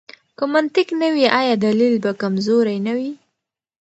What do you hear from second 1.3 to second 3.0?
آیا دلیل به کمزوری نه